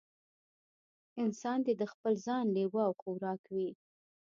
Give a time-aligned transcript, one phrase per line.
[1.23, 3.69] انسان دې د خپل ځان لېوه او خوراک وي.